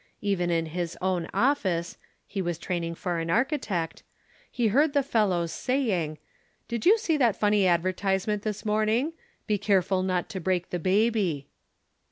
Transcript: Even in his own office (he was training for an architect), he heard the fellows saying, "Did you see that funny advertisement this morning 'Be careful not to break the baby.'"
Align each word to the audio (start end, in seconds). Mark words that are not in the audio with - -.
Even 0.23 0.49
in 0.49 0.65
his 0.65 0.97
own 0.99 1.27
office 1.31 1.99
(he 2.25 2.41
was 2.41 2.57
training 2.57 2.95
for 2.95 3.19
an 3.19 3.29
architect), 3.29 4.01
he 4.49 4.69
heard 4.69 4.93
the 4.93 5.03
fellows 5.03 5.51
saying, 5.51 6.17
"Did 6.67 6.87
you 6.87 6.97
see 6.97 7.17
that 7.17 7.35
funny 7.35 7.67
advertisement 7.67 8.41
this 8.41 8.65
morning 8.65 9.13
'Be 9.45 9.59
careful 9.59 10.01
not 10.01 10.27
to 10.29 10.39
break 10.39 10.71
the 10.71 10.79
baby.'" 10.79 11.49